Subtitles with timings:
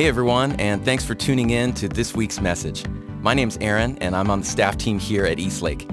[0.00, 2.86] Hey everyone, and thanks for tuning in to this week's message.
[3.20, 5.90] My name's Aaron, and I'm on the staff team here at Eastlake.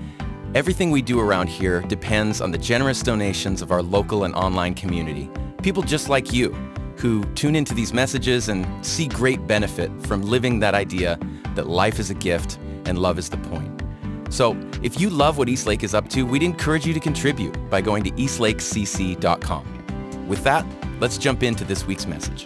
[0.55, 4.75] Everything we do around here depends on the generous donations of our local and online
[4.75, 5.29] community.
[5.61, 6.53] People just like you
[6.95, 11.19] who tune into these messages and see great benefit from living that idea
[11.55, 13.83] that life is a gift and love is the point.
[14.29, 17.81] So if you love what Eastlake is up to, we'd encourage you to contribute by
[17.81, 20.27] going to eastlakecc.com.
[20.29, 20.65] With that,
[21.01, 22.45] let's jump into this week's message.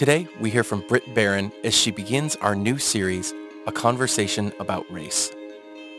[0.00, 3.34] Today, we hear from Brit Barron as she begins our new series,
[3.66, 5.30] A Conversation About Race.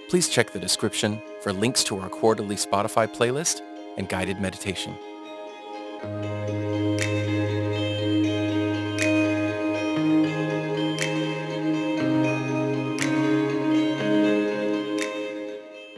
[0.10, 3.62] Please check the description for links to our quarterly Spotify playlist
[4.00, 4.96] and guided meditation.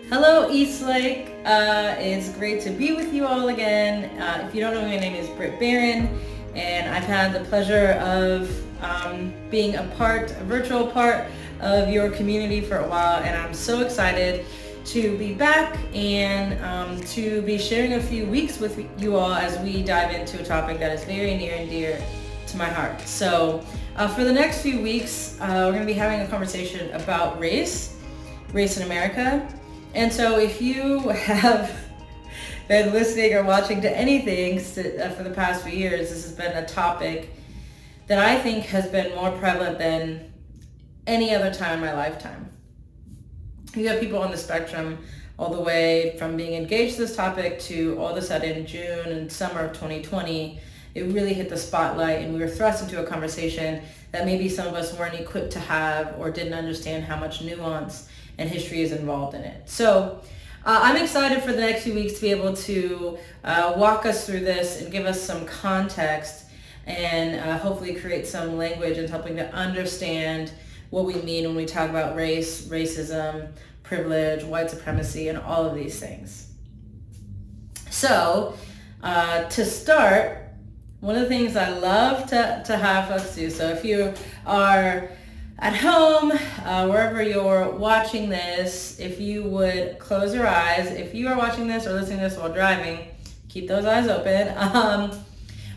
[0.10, 1.30] Hello, Eastlake.
[1.46, 4.20] Uh, it's great to be with you all again.
[4.20, 6.20] Uh, if you don't know, my name is Brit Barron
[6.56, 8.50] and I've had the pleasure of
[8.84, 11.26] um, being a part, a virtual part
[11.62, 14.46] of your community for a while, and I'm so excited
[14.86, 19.58] to be back and um, to be sharing a few weeks with you all as
[19.60, 22.04] we dive into a topic that is very near and dear
[22.48, 23.00] to my heart.
[23.02, 23.64] So
[23.96, 27.40] uh, for the next few weeks, uh, we're going to be having a conversation about
[27.40, 27.98] race,
[28.52, 29.48] race in America.
[29.94, 31.83] And so if you have
[32.68, 36.56] been listening or watching to anything uh, for the past few years, this has been
[36.56, 37.30] a topic
[38.08, 40.34] that I think has been more prevalent than
[41.08, 42.50] any other time in my lifetime.
[43.76, 45.00] You have people on the spectrum
[45.38, 49.08] all the way from being engaged to this topic to all of a sudden June
[49.08, 50.60] and summer of 2020,
[50.96, 54.68] it really hit the spotlight and we were thrust into a conversation that maybe some
[54.68, 58.92] of us weren't equipped to have or didn't understand how much nuance and history is
[58.92, 59.68] involved in it.
[59.68, 60.22] So
[60.66, 64.26] uh, I'm excited for the next few weeks to be able to uh, walk us
[64.26, 66.46] through this and give us some context
[66.86, 70.52] and uh, hopefully create some language and helping to understand
[70.90, 73.52] what we mean when we talk about race, racism,
[73.84, 76.50] privilege, white supremacy, and all of these things.
[77.90, 78.56] So
[79.02, 80.38] uh, to start,
[81.02, 84.14] one of the things I love to, to have folks do, so if you
[84.46, 85.10] are
[85.64, 86.34] at home,
[86.66, 91.70] uh, wherever you're watching this, if you would close your eyes, if you are watching
[91.70, 93.08] this or listening to this while driving,
[93.48, 94.54] keep those eyes open.
[94.58, 95.12] Um,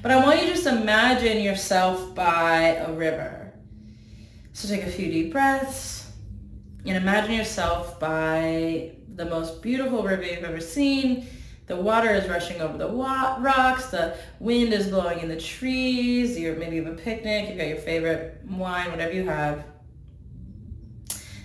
[0.02, 3.52] but I want you to just imagine yourself by a river.
[4.52, 6.10] So take a few deep breaths
[6.84, 11.28] and imagine yourself by the most beautiful river you've ever seen.
[11.66, 13.86] The water is rushing over the wa- rocks.
[13.86, 16.38] The wind is blowing in the trees.
[16.38, 17.48] You're maybe you have a picnic.
[17.48, 19.64] You've got your favorite wine, whatever you have.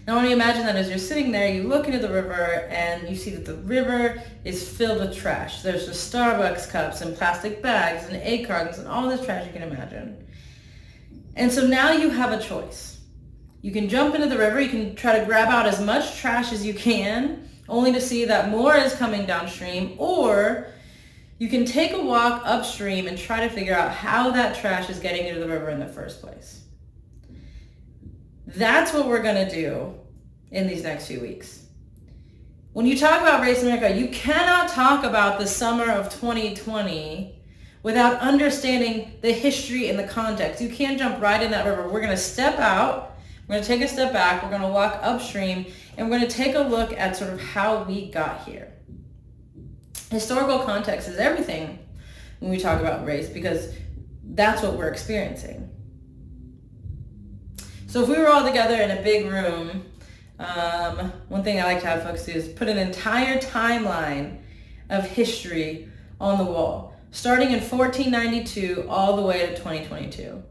[0.08, 3.08] Now when you imagine that as you're sitting there, you look into the river and
[3.08, 5.62] you see that the river is filled with trash.
[5.62, 9.54] There's just Starbucks cups and plastic bags and egg cartons and all this trash you
[9.54, 10.28] can imagine.
[11.36, 13.00] And so now you have a choice.
[13.62, 16.52] You can jump into the river, you can try to grab out as much trash
[16.52, 20.68] as you can, only to see that more is coming downstream, or
[21.38, 24.98] you can take a walk upstream and try to figure out how that trash is
[25.00, 26.61] getting into the river in the first place.
[28.56, 29.94] That's what we're going to do
[30.52, 31.66] in these next few weeks.
[32.74, 37.42] When you talk about race in America, you cannot talk about the summer of 2020
[37.84, 40.62] without understanding the history and the context.
[40.62, 41.88] You can't jump right in that river.
[41.88, 43.18] We're going to step out.
[43.48, 44.44] We're going to take a step back.
[44.44, 45.66] We're going to walk upstream
[45.98, 48.72] and we're going to take a look at sort of how we got here.
[50.10, 51.80] Historical context is everything
[52.40, 53.74] when we talk about race because
[54.24, 55.70] that's what we're experiencing.
[57.92, 59.84] So if we were all together in a big room,
[60.40, 64.38] um, one thing I like to have folks do is put an entire timeline
[64.90, 70.42] of history on the wall, starting in 1492 all the way to 2022.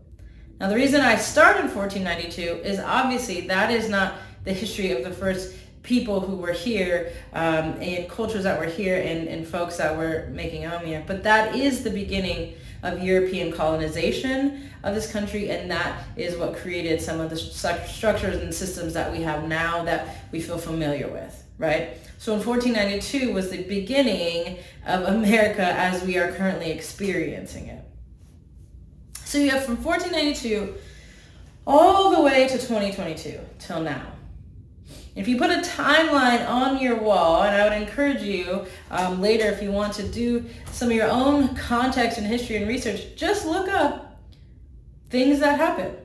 [0.60, 5.02] Now the reason I start in 1492 is obviously that is not the history of
[5.02, 9.78] the first people who were here um, and cultures that were here and, and folks
[9.78, 12.52] that were making Omia, but that is the beginning
[12.82, 18.36] of European colonization of this country, and that is what created some of the structures
[18.42, 21.98] and systems that we have now that we feel familiar with, right?
[22.18, 27.84] So in 1492 was the beginning of America as we are currently experiencing it.
[29.24, 30.74] So you have from 1492
[31.66, 34.12] all the way to 2022 till now.
[35.16, 39.46] If you put a timeline on your wall, and I would encourage you um, later
[39.46, 43.44] if you want to do some of your own context and history and research, just
[43.44, 44.20] look up
[45.08, 45.96] things that happen.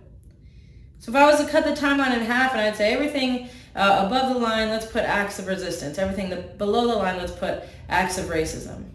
[1.00, 4.06] So if I was to cut the timeline in half and I'd say everything uh,
[4.08, 6.00] above the line, let's put acts of resistance.
[6.00, 8.86] Everything below the line, let's put acts of racism,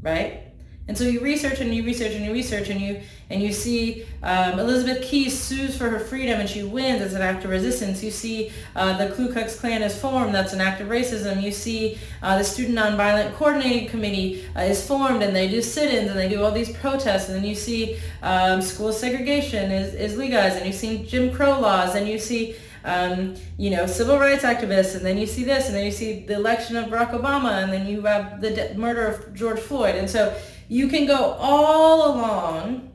[0.00, 0.47] right?
[0.88, 4.06] And so you research and you research and you research and you and you see
[4.22, 8.02] um, Elizabeth Keys sues for her freedom and she wins as an act of resistance.
[8.02, 10.34] You see uh, the Ku Klux Klan is formed.
[10.34, 11.42] That's an act of racism.
[11.42, 16.10] You see uh, the Student Nonviolent Coordinating Committee uh, is formed and they do sit-ins
[16.10, 17.28] and they do all these protests.
[17.28, 21.60] And then you see um, school segregation is, is legalized and you see Jim Crow
[21.60, 25.66] laws and you see um, you know, civil rights activists, and then you see this,
[25.66, 28.74] and then you see the election of Barack Obama, and then you have the de-
[28.74, 29.96] murder of George Floyd.
[29.96, 30.34] And so
[30.68, 32.92] you can go all along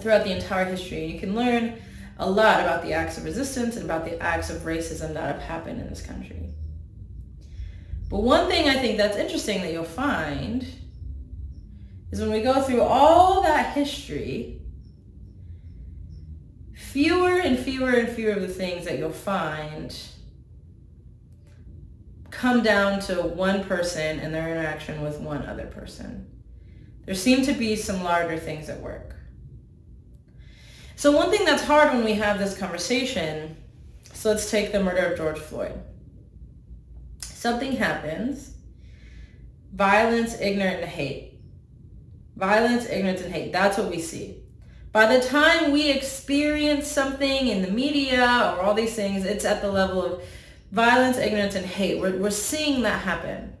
[0.00, 1.04] throughout the entire history.
[1.04, 1.80] And you can learn
[2.18, 5.42] a lot about the acts of resistance and about the acts of racism that have
[5.42, 6.50] happened in this country.
[8.10, 10.66] But one thing I think that's interesting that you'll find
[12.10, 14.60] is when we go through all that history,
[16.74, 19.96] fewer and fewer and fewer of the things that you'll find
[22.32, 26.26] come down to one person and their interaction with one other person.
[27.04, 29.14] There seem to be some larger things at work.
[30.96, 33.56] So one thing that's hard when we have this conversation,
[34.12, 35.78] so let's take the murder of George Floyd.
[37.20, 38.54] Something happens,
[39.72, 41.40] violence, ignorance, and hate.
[42.36, 43.52] Violence, ignorance, and hate.
[43.52, 44.38] That's what we see.
[44.92, 49.60] By the time we experience something in the media or all these things, it's at
[49.60, 50.22] the level of
[50.72, 52.00] violence, ignorance, and hate.
[52.00, 53.52] We're, we're seeing that happen.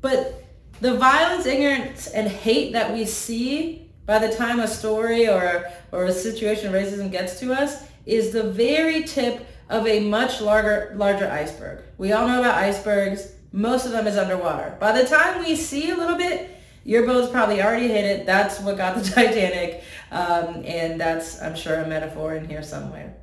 [0.00, 0.44] But
[0.80, 6.04] the violence, ignorance, and hate that we see by the time a story or, or
[6.04, 10.92] a situation of racism gets to us is the very tip of a much larger,
[10.96, 11.82] larger iceberg.
[11.96, 13.32] We all know about icebergs.
[13.52, 14.76] Most of them is underwater.
[14.80, 16.50] By the time we see a little bit,
[16.84, 18.26] your boat's probably already hit it.
[18.26, 19.84] That's what got the Titanic.
[20.10, 23.14] Um, and that's, I'm sure, a metaphor in here somewhere.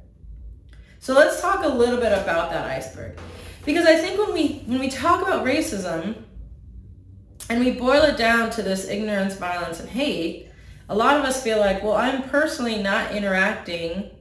[1.00, 3.18] So let's talk a little bit about that iceberg.
[3.66, 6.16] Because I think when we, when we talk about racism
[7.50, 10.50] and we boil it down to this ignorance, violence, and hate,
[10.90, 14.12] a lot of us feel like, well, I'm personally not interacting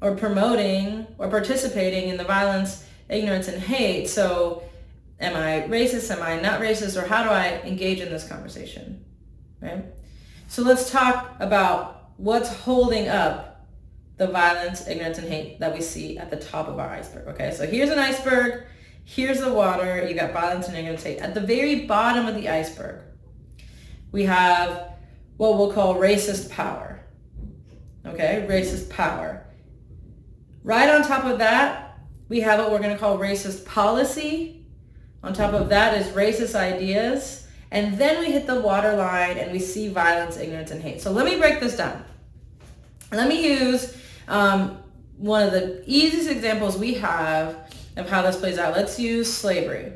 [0.00, 4.08] or promoting or participating in the violence, ignorance, and hate.
[4.08, 4.64] So
[5.18, 6.10] am I racist?
[6.10, 7.00] Am I not racist?
[7.00, 9.04] Or how do I engage in this conversation?
[9.62, 9.84] Right?
[10.48, 13.55] So let's talk about what's holding up
[14.16, 17.28] the violence, ignorance, and hate that we see at the top of our iceberg.
[17.28, 18.64] Okay, so here's an iceberg.
[19.04, 20.06] Here's the water.
[20.08, 21.18] You got violence and ignorance, hate.
[21.18, 23.02] At the very bottom of the iceberg,
[24.12, 24.92] we have
[25.36, 27.00] what we'll call racist power.
[28.06, 29.44] Okay, racist power.
[30.62, 31.98] Right on top of that,
[32.28, 34.66] we have what we're going to call racist policy.
[35.22, 37.46] On top of that is racist ideas.
[37.70, 41.00] And then we hit the waterline and we see violence, ignorance, and hate.
[41.00, 42.04] So let me break this down.
[43.12, 43.96] Let me use
[44.28, 44.78] um,
[45.16, 48.76] one of the easiest examples we have of how this plays out.
[48.76, 49.92] Let's use slavery.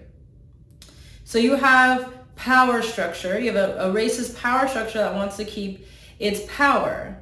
[1.25, 3.39] So you have power structure.
[3.39, 5.87] You have a, a racist power structure that wants to keep
[6.19, 7.17] its power.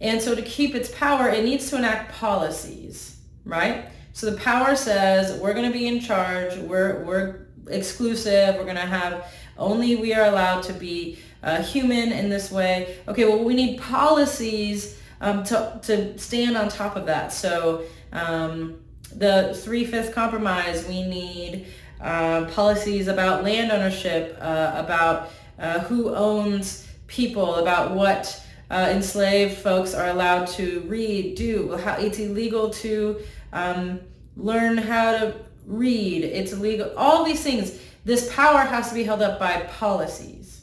[0.00, 3.86] And so to keep its power, it needs to enact policies, right?
[4.12, 6.56] So the power says we're going to be in charge.
[6.56, 8.56] We're, we're exclusive.
[8.56, 12.98] We're going to have only we are allowed to be uh, human in this way.
[13.08, 17.32] Okay, well, we need policies um, to, to stand on top of that.
[17.32, 18.80] So um,
[19.14, 21.66] the three-fifth compromise, we need
[22.00, 29.58] uh, policies about land ownership, uh, about uh, who owns people, about what uh, enslaved
[29.58, 33.18] folks are allowed to read, do, how it's illegal to
[33.52, 34.00] um,
[34.36, 35.34] learn how to
[35.66, 37.78] read, it's illegal, all these things.
[38.04, 40.62] This power has to be held up by policies.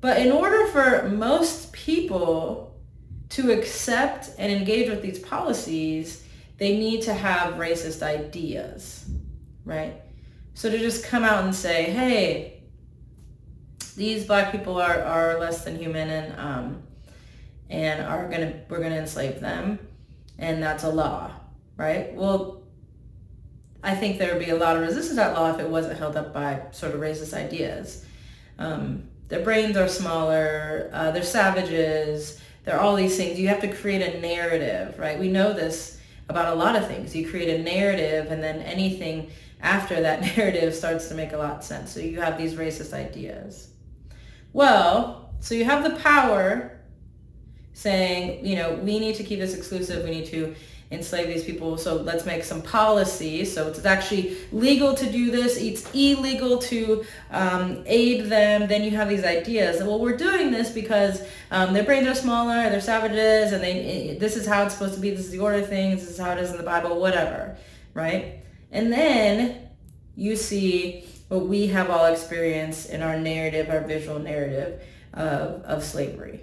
[0.00, 2.67] But in order for most people
[3.30, 6.24] to accept and engage with these policies,
[6.56, 9.08] they need to have racist ideas,
[9.64, 10.00] right?
[10.54, 12.62] So to just come out and say, hey,
[13.96, 16.82] these black people are, are less than human and um,
[17.68, 19.78] and are gonna we're gonna enslave them,
[20.38, 21.32] and that's a law,
[21.76, 22.14] right?
[22.14, 22.62] Well,
[23.82, 25.98] I think there would be a lot of resistance to that law if it wasn't
[25.98, 28.04] held up by sort of racist ideas.
[28.58, 33.40] Um, their brains are smaller, uh, they're savages, there are all these things.
[33.40, 35.18] You have to create a narrative, right?
[35.18, 35.98] We know this
[36.28, 37.16] about a lot of things.
[37.16, 39.30] You create a narrative and then anything
[39.62, 41.90] after that narrative starts to make a lot of sense.
[41.90, 43.70] So you have these racist ideas.
[44.52, 46.78] Well, so you have the power
[47.72, 50.04] saying, you know, we need to keep this exclusive.
[50.04, 50.54] We need to
[50.90, 51.76] enslave these people.
[51.76, 53.44] So let's make some policy.
[53.44, 55.56] So it's actually legal to do this.
[55.58, 58.66] It's illegal to um, aid them.
[58.68, 59.82] Then you have these ideas.
[59.82, 64.36] Well, we're doing this because um, their brains are smaller, they're savages, and they this
[64.36, 65.10] is how it's supposed to be.
[65.10, 66.00] This is the order of things.
[66.00, 67.00] This is how it is in the Bible.
[67.00, 67.56] Whatever,
[67.94, 68.42] right?
[68.70, 69.68] And then
[70.14, 75.84] you see what we have all experienced in our narrative, our visual narrative of, of
[75.84, 76.40] slavery,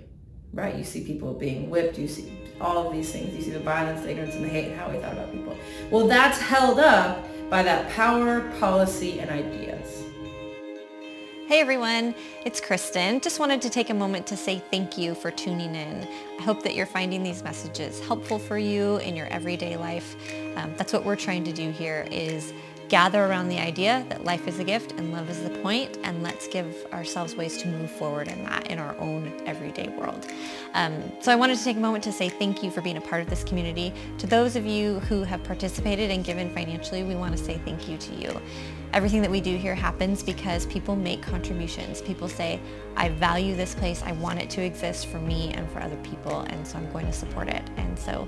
[0.54, 0.76] right?
[0.76, 1.98] You see people being whipped.
[1.98, 2.32] You see
[2.62, 3.36] all of these things.
[3.36, 5.58] You see the violence, the ignorance, and the hate, and how we thought about people.
[5.92, 10.04] Well, that's held up by that power, policy, and ideas.
[11.48, 13.20] Hey everyone, it's Kristen.
[13.20, 16.08] Just wanted to take a moment to say thank you for tuning in.
[16.40, 20.16] I hope that you're finding these messages helpful for you in your everyday life.
[20.56, 22.52] Um, that's what we're trying to do here is
[22.90, 26.24] gather around the idea that life is a gift and love is the point, and
[26.24, 30.28] let's give ourselves ways to move forward in that in our own everyday world.
[30.74, 33.02] Um, so I wanted to take a moment to say thank you for being a
[33.02, 33.94] part of this community.
[34.20, 37.88] To those of you who have participated and given financially, we want to say thank
[37.88, 38.42] you to you.
[38.94, 42.02] Everything that we do here happens because people make contributions.
[42.02, 42.60] People say,
[42.96, 44.02] I value this place.
[44.04, 47.06] I want it to exist for me and for other people, and so I'm going
[47.06, 47.64] to support it.
[47.78, 48.28] And so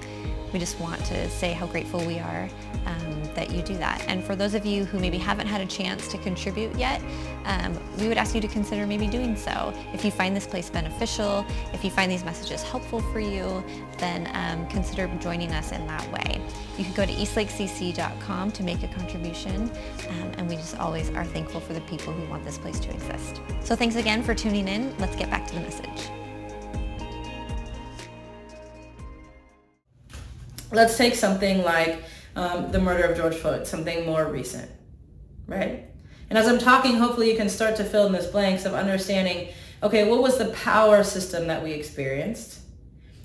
[0.54, 2.50] we just want to say how grateful we are
[2.86, 4.04] um, that you do that.
[4.08, 7.02] And for those of you who maybe haven't had a chance to contribute yet,
[7.46, 9.74] um, we would ask you to consider maybe doing so.
[9.94, 13.64] If you find this place beneficial, if you find these messages helpful for you,
[13.98, 16.42] then um, consider joining us in that way.
[16.78, 19.72] You can go to eastlakecc.com to make a contribution,
[20.10, 22.90] um, and we just always are thankful for the people who want this place to
[22.90, 23.42] exist.
[23.64, 24.98] So thanks again for tuning in.
[24.98, 26.10] Let's get back to the message.
[30.74, 32.04] let's take something like
[32.36, 34.70] um, the murder of George Floyd, something more recent,
[35.48, 35.86] right?
[36.30, 39.48] And as I'm talking, hopefully you can start to fill in those blanks of understanding,
[39.82, 42.60] okay, what was the power system that we experienced?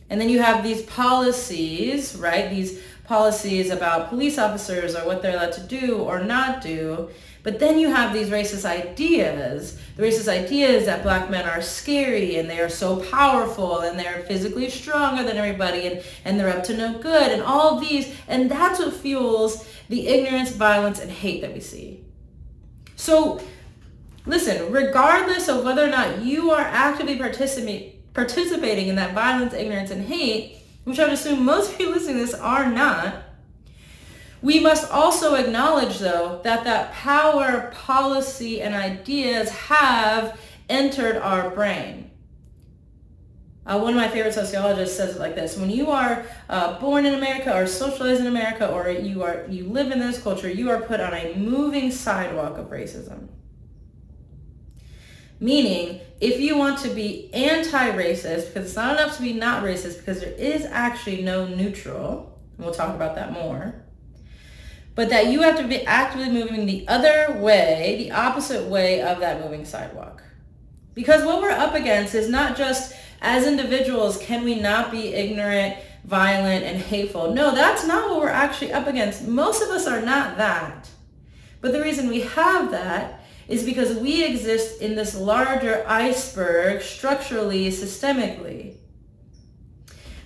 [0.09, 2.49] And then you have these policies, right?
[2.49, 2.81] These
[3.13, 7.11] policies about police officers or what they're allowed to do or not do.
[7.43, 9.79] But then you have these racist ideas.
[9.97, 14.23] The racist ideas that black men are scary and they are so powerful and they're
[14.23, 18.15] physically stronger than everybody and, and they're up to no good and all these.
[18.29, 22.03] And that's what fuels the ignorance, violence, and hate that we see.
[22.97, 23.43] So
[24.25, 29.91] listen, regardless of whether or not you are actively participating participating in that violence, ignorance,
[29.91, 33.15] and hate, which I would assume most people listening to this are not,
[34.43, 42.11] we must also acknowledge, though, that that power, policy, and ideas have entered our brain.
[43.65, 47.07] Uh, one of my favorite sociologists says it like this: When you are uh, born
[47.07, 50.69] in America, or socialized in America, or you are you live in this culture, you
[50.71, 53.29] are put on a moving sidewalk of racism.
[55.43, 59.99] Meaning, if you want to be anti-racist, because it's not enough to be not racist,
[59.99, 63.83] because there is actually no neutral, and we'll talk about that more
[64.95, 69.21] but that you have to be actively moving the other way, the opposite way of
[69.21, 70.23] that moving sidewalk.
[70.95, 75.77] Because what we're up against is not just as individuals, can we not be ignorant,
[76.05, 77.33] violent, and hateful?
[77.33, 79.27] No, that's not what we're actually up against.
[79.27, 80.91] Most of us are not that.
[81.63, 87.69] But the reason we have that is because we exist in this larger iceberg structurally,
[87.69, 88.77] systemically.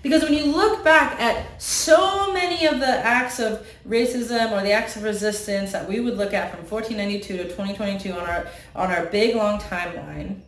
[0.02, 4.70] Because when you look back at so many of the acts of racism or the
[4.70, 8.46] acts of resistance that we would look at from 1492 to 2022 on our,
[8.76, 10.42] on our big long timeline,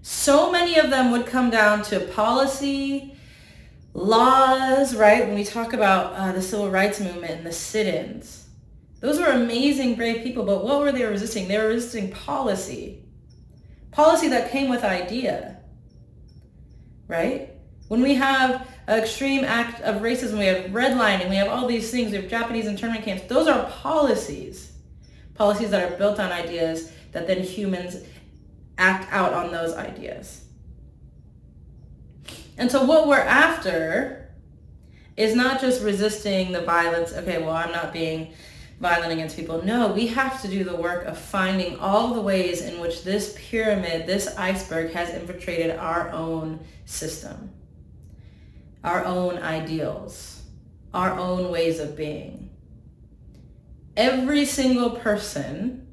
[0.00, 3.14] so many of them would come down to policy,
[3.94, 5.26] laws, right?
[5.26, 8.41] When we talk about uh, the civil rights movement and the sit-ins,
[9.02, 11.48] those were amazing, brave people, but what were they resisting?
[11.48, 13.02] They were resisting policy.
[13.90, 15.58] Policy that came with idea,
[17.08, 17.50] right?
[17.88, 21.90] When we have an extreme act of racism, we have redlining, we have all these
[21.90, 23.24] things, we have Japanese internment camps.
[23.24, 24.72] Those are policies.
[25.34, 27.96] Policies that are built on ideas that then humans
[28.78, 30.44] act out on those ideas.
[32.56, 34.32] And so what we're after
[35.16, 38.32] is not just resisting the violence, okay, well, I'm not being
[38.82, 39.64] violent against people.
[39.64, 43.34] No, we have to do the work of finding all the ways in which this
[43.38, 47.52] pyramid, this iceberg has infiltrated our own system
[48.84, 50.42] our own ideals,
[50.92, 52.50] our own ways of being.
[53.96, 55.86] Every single person,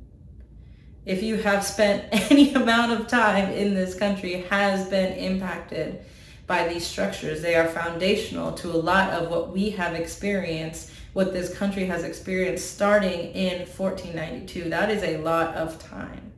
[1.06, 6.04] if you have spent any amount of time in this country, has been impacted
[6.48, 7.42] by these structures.
[7.42, 12.06] They are foundational to a lot of what we have experienced, what this country has
[12.06, 14.70] experienced starting in 1492.
[14.70, 16.32] That is a lot of time.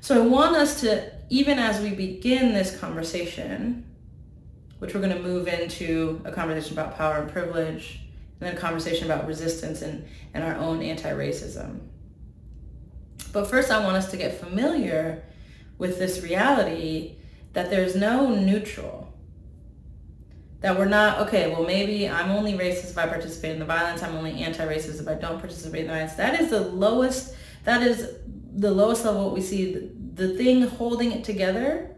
[0.00, 3.84] So I want us to even as we begin this conversation,
[4.78, 7.98] which we're going to move into a conversation about power and privilege,
[8.38, 11.80] and then a conversation about resistance and, and our own anti-racism.
[13.32, 15.24] But first I want us to get familiar
[15.78, 17.16] with this reality
[17.54, 19.13] that there's no neutral.
[20.64, 24.02] That we're not, okay, well maybe I'm only racist if I participate in the violence,
[24.02, 26.14] I'm only anti-racist if I don't participate in the violence.
[26.14, 28.14] That is the lowest, that is
[28.50, 29.74] the lowest level what we see.
[29.74, 31.94] The, the thing holding it together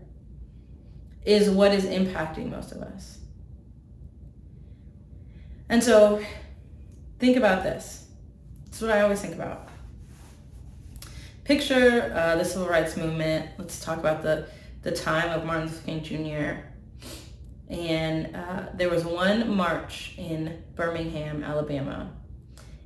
[1.25, 3.19] is what is impacting most of us.
[5.69, 6.21] And so
[7.21, 8.09] think about this.
[8.73, 9.69] Is what I always think about.
[11.45, 13.49] Picture uh, the civil rights movement.
[13.59, 14.49] Let's talk about the,
[14.83, 16.76] the time of Martin Luther King Jr.
[17.69, 22.13] And uh, there was one march in Birmingham, Alabama.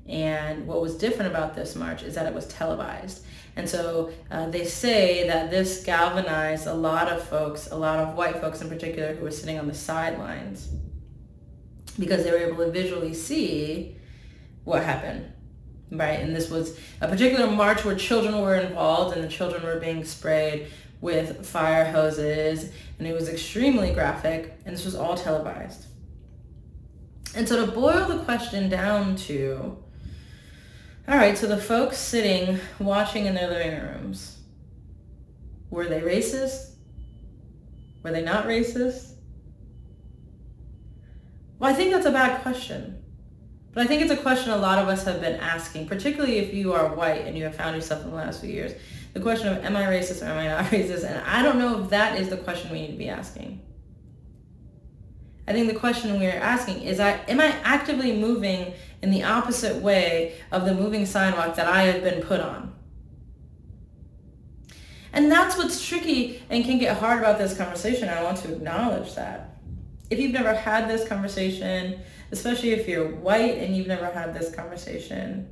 [0.09, 3.25] And what was different about this march is that it was televised.
[3.57, 8.15] And so uh, they say that this galvanized a lot of folks, a lot of
[8.15, 10.71] white folks in particular, who were sitting on the sidelines
[11.99, 13.97] because they were able to visually see
[14.65, 15.31] what happened
[15.93, 16.21] right?
[16.21, 20.05] And this was a particular march where children were involved and the children were being
[20.05, 20.69] sprayed
[21.01, 25.87] with fire hoses and it was extremely graphic and this was all televised.
[27.35, 29.83] And so to boil the question down to,
[31.09, 34.41] all right, so the folks sitting watching in their living rooms,
[35.71, 36.75] were they racist?
[38.03, 39.15] Were they not racist?
[41.59, 43.03] Well, I think that's a bad question.
[43.73, 46.53] But I think it's a question a lot of us have been asking, particularly if
[46.53, 48.75] you are white and you have found yourself in the last few years.
[49.13, 51.05] The question of, am I racist or am I not racist?
[51.05, 53.61] And I don't know if that is the question we need to be asking.
[55.49, 59.77] I think the question we're asking is, I, am I actively moving in the opposite
[59.83, 62.73] way of the moving sidewalk that I have been put on?
[65.13, 68.09] And that's what's tricky and can get hard about this conversation.
[68.09, 69.57] I want to acknowledge that.
[70.09, 72.01] If you've never had this conversation,
[72.31, 75.49] especially if you're white and you've never had this conversation.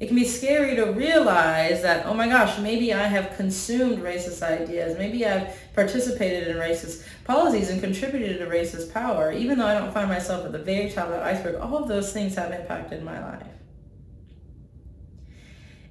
[0.00, 4.42] It can be scary to realize that, oh my gosh, maybe I have consumed racist
[4.42, 4.96] ideas.
[4.96, 9.32] Maybe I've participated in racist policies and contributed to racist power.
[9.32, 11.88] Even though I don't find myself at the very top of the iceberg, all of
[11.88, 13.46] those things have impacted my life.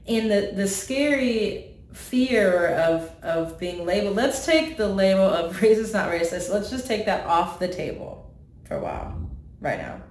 [0.08, 5.94] And the, the scary fear of, of being labeled, let's take the label of racist,
[5.94, 9.30] not racist, let's just take that off the table for a while
[9.60, 10.02] right now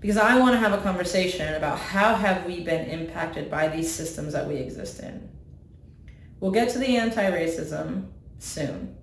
[0.00, 3.92] because I want to have a conversation about how have we been impacted by these
[3.92, 5.28] systems that we exist in.
[6.40, 8.06] We'll get to the anti-racism
[8.38, 8.96] soon,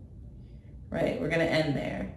[0.90, 1.20] right?
[1.20, 2.14] We're going to end there.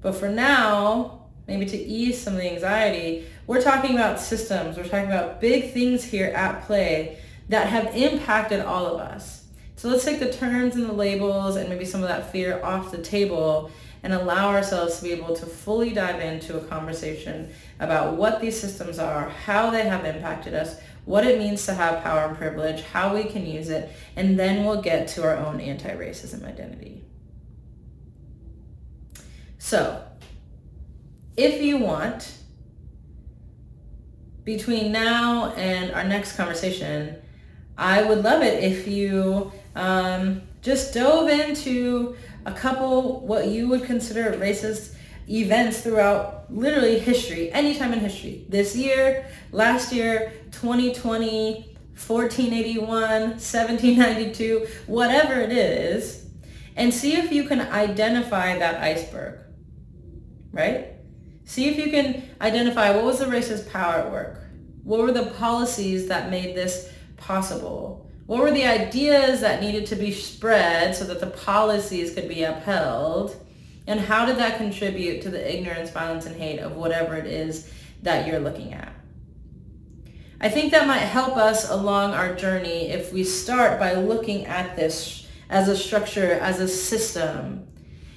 [0.00, 4.76] But for now, maybe to ease some of the anxiety, we're talking about systems.
[4.76, 9.46] We're talking about big things here at play that have impacted all of us.
[9.74, 12.90] So let's take the terms and the labels and maybe some of that fear off
[12.90, 13.70] the table
[14.02, 18.58] and allow ourselves to be able to fully dive into a conversation about what these
[18.58, 22.82] systems are, how they have impacted us, what it means to have power and privilege,
[22.82, 27.02] how we can use it, and then we'll get to our own anti-racism identity.
[29.58, 30.04] So,
[31.36, 32.34] if you want,
[34.44, 37.16] between now and our next conversation,
[37.76, 42.16] I would love it if you um, just dove into
[42.48, 44.94] a couple what you would consider racist
[45.28, 48.46] events throughout literally history, anytime in history.
[48.48, 56.26] This year, last year, 2020, 1481, 1792, whatever it is,
[56.74, 59.40] and see if you can identify that iceberg,
[60.50, 60.92] right?
[61.44, 64.40] See if you can identify what was the racist power at work?
[64.84, 68.07] What were the policies that made this possible?
[68.28, 72.42] What were the ideas that needed to be spread so that the policies could be
[72.42, 73.34] upheld?
[73.86, 77.72] And how did that contribute to the ignorance, violence, and hate of whatever it is
[78.02, 78.92] that you're looking at?
[80.42, 84.76] I think that might help us along our journey if we start by looking at
[84.76, 87.66] this as a structure, as a system.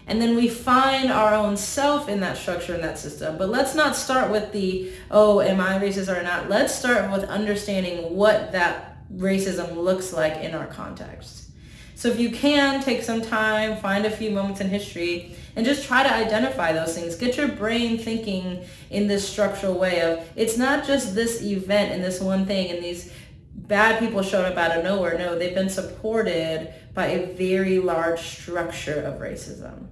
[0.07, 3.37] And then we find our own self in that structure, and that system.
[3.37, 6.49] But let's not start with the, oh, am I racist or not?
[6.49, 11.51] Let's start with understanding what that racism looks like in our context.
[11.95, 15.85] So if you can, take some time, find a few moments in history, and just
[15.85, 17.15] try to identify those things.
[17.15, 22.03] Get your brain thinking in this structural way of, it's not just this event and
[22.03, 23.13] this one thing and these
[23.53, 25.17] bad people showed up out of nowhere.
[25.17, 29.87] No, they've been supported by a very large structure of racism.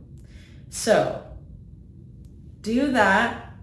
[0.70, 1.24] So
[2.62, 3.54] do that.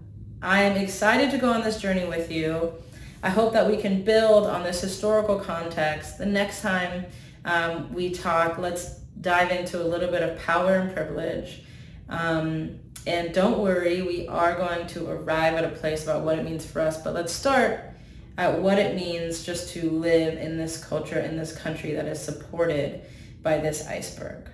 [0.41, 2.73] I am excited to go on this journey with you.
[3.23, 6.17] I hope that we can build on this historical context.
[6.17, 7.05] The next time
[7.45, 11.63] um, we talk, let's dive into a little bit of power and privilege
[12.09, 16.45] Um, and don't worry, we are going to arrive at a place about what it
[16.45, 17.79] means for us, but let's start
[18.37, 22.21] at what it means just to live in this culture, in this country that is
[22.21, 23.01] supported
[23.41, 24.49] by this iceberg.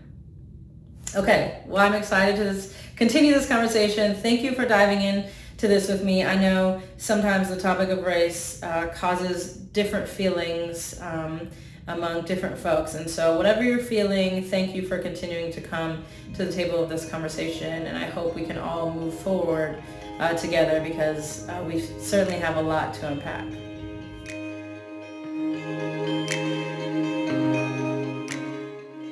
[1.16, 4.16] Okay, well, I'm excited to this, continue this conversation.
[4.16, 5.30] Thank you for diving in
[5.64, 6.26] to this with me.
[6.26, 11.50] I know sometimes the topic of race uh, causes different feelings um,
[11.88, 12.96] among different folks.
[12.96, 16.90] And so whatever you're feeling, thank you for continuing to come to the table of
[16.90, 17.86] this conversation.
[17.86, 19.82] And I hope we can all move forward
[20.20, 23.48] uh, together because uh, we certainly have a lot to unpack.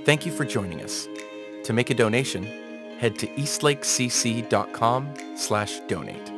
[0.04, 1.08] Thank you for joining us.
[1.64, 2.44] To make a donation,
[3.00, 6.31] head to eastlakecc.com slash donate.